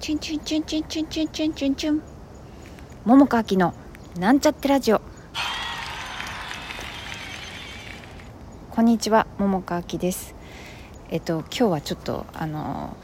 [0.00, 2.02] チュンチュンチュンチュンチュンチュンチュンチュンチュン
[3.04, 3.74] 桃佳明の
[4.18, 5.02] なんちゃってラジオ
[8.70, 10.34] こんにちは桃佳明です
[11.10, 12.96] えっと今日はちょっとあの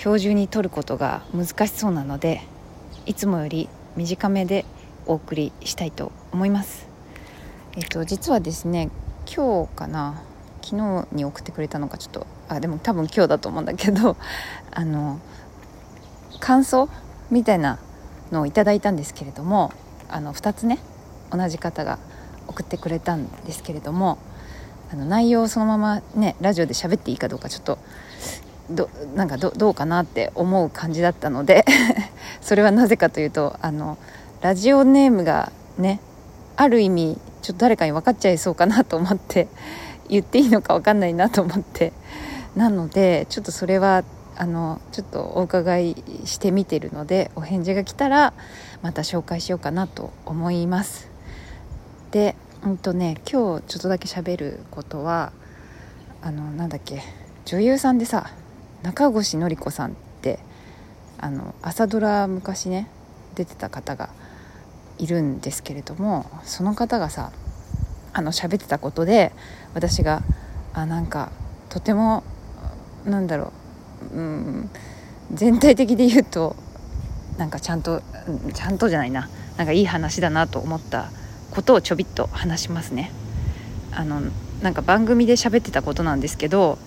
[0.00, 2.42] 今日中に撮ることが難しそうなので
[3.04, 4.64] いつもより短めで
[5.06, 6.86] お送りしたいと思います
[7.74, 8.90] えっと実はですね
[9.26, 10.22] 今日かな
[10.62, 14.16] 昨日に送ってくれたのかちょっとあでも多分今日だと思うんだけど
[14.70, 15.18] あの
[16.44, 16.90] 感想
[17.30, 17.78] みたいな
[18.30, 19.72] のをいただいたんですけれども
[20.10, 20.78] あの2つね
[21.30, 21.98] 同じ方が
[22.48, 24.18] 送ってくれたんですけれども
[24.92, 27.78] あの内容をそのままねラジオで喋っていいかどうかちょっと
[28.68, 31.64] どなんかどうかなって思う感じだったので
[32.42, 33.96] それはなぜかというとあの
[34.42, 35.98] ラジオネームがね
[36.56, 39.48] ある意味ちょっと誰かに分かっちゃいそうかなと思って
[40.10, 41.94] 言っていいのか分かんないなと思って
[42.54, 44.04] なのでちょっとそれは
[44.36, 48.32] あのちょっとお伺いしてみてるのでお返事が来たら
[48.82, 51.08] また紹介しようかなと思います。
[52.10, 55.32] でうんとね今日ちょっとだけ喋ることは
[56.22, 57.02] あのなんだっけ
[57.44, 58.30] 女優さんでさ
[58.82, 60.38] 中越典子さんって
[61.18, 62.88] あの朝ドラ昔ね
[63.34, 64.10] 出てた方が
[64.98, 67.32] いるんですけれどもその方がさ
[68.12, 69.32] あの喋ってたことで
[69.74, 70.22] 私が
[70.72, 71.30] あなんか
[71.68, 72.22] とても
[73.04, 73.63] なんだろう
[74.12, 74.70] うん。
[75.32, 76.54] 全体的で言うと
[77.38, 78.02] なんかちゃんと
[78.52, 79.28] ちゃんとじゃないな。
[79.56, 81.10] なんかいい話だなと思った
[81.50, 83.10] ことをちょびっと話しますね。
[83.92, 84.22] あの
[84.62, 86.78] なんか番組で喋ってたことなんですけど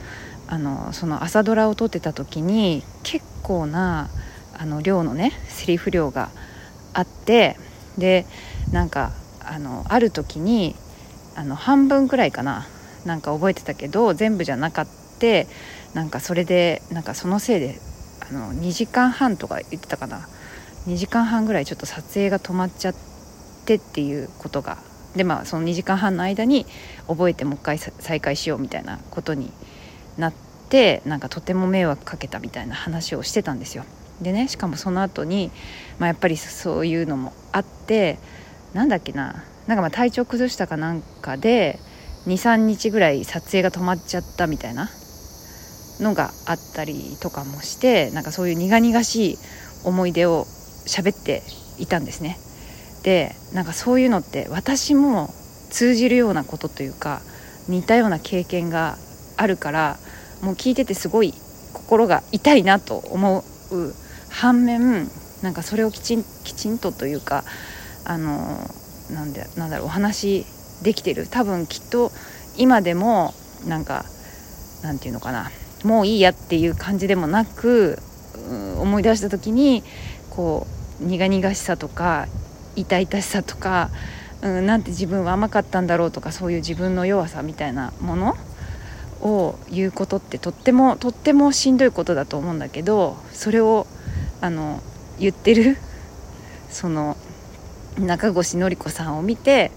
[0.48, 4.10] あのその朝ドラを撮ってた時に結構な
[4.58, 6.30] あの量のねセリフ量が
[6.94, 7.58] あって
[7.98, 8.26] で
[8.72, 9.12] なんか
[9.44, 10.76] あのある時に
[11.36, 12.68] あの半分くらいかな。
[13.06, 14.88] なんか覚えてたけど全部じゃなかっ
[15.18, 15.48] って
[15.96, 17.80] なんかそれでなんかそのせいで
[18.30, 20.28] あの2時間半とか言ってたかな
[20.88, 22.96] 2時間半ぐらいちょっと撮影が止まっちゃっ
[23.66, 24.78] てっていうことが
[25.16, 26.66] でまあその2時間半の間に
[27.08, 29.52] 覚えてもう一回再開しようみたいなことに
[30.18, 30.34] なっ
[30.70, 33.84] てなんかとても迷惑かけたみたいな話をしてたんですよ。
[34.22, 35.52] でねしかもその後に
[36.00, 38.20] まあ、やっぱりそういうのもあって
[38.74, 41.80] なんだっけななんかまあ体調崩したかなんかで
[42.28, 44.90] 23日ぐらい撮影が止まっちゃったみたいな
[46.00, 49.38] のがあったりとかもしてなんかそういう苦々しい
[49.84, 50.46] 思い出を
[50.86, 51.44] 喋って
[51.78, 52.40] いたんですね。
[53.04, 55.34] でなんかそういうのって私も
[55.70, 57.22] 通じるようなことというか
[57.68, 58.98] 似たような経験が
[59.38, 59.98] あるから
[60.42, 61.34] もう聞いててすごい
[61.74, 63.94] 心が痛いなと思う
[64.30, 65.10] 反面
[65.42, 67.44] なんかそれをきちんきちんとというか
[68.06, 68.58] あの
[69.12, 70.46] なんでなんだろうお話
[70.84, 71.28] できてる。
[71.28, 72.12] 多分きっと
[72.58, 73.34] 今でも
[73.68, 74.06] なんか
[74.84, 75.50] なんていうのかな。
[75.84, 78.00] もういいやっていう感じでもなく
[78.80, 79.84] 思い出した時に
[80.30, 80.68] こ
[81.02, 82.28] う苦々しさとか
[82.76, 83.90] 痛々しさとか、
[84.42, 88.38] うん、なんて自分は甘かったんだろうとかそういう自分の弱さみたいなもの
[89.22, 93.88] を言うことってとってもとってもしんどいことだと思うんだけどそれを
[94.42, 94.82] あの
[95.20, 95.78] 言ってる
[96.70, 97.18] その
[97.98, 99.72] 中越典子さんを見て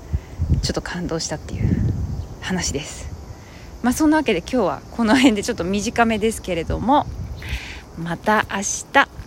[0.62, 1.68] ちょっと感動したっていう
[2.42, 3.09] 話です。
[3.82, 7.06] まあ、そんなわけで今日はこの辺でちょっと短めですけれども
[7.98, 9.19] また明日。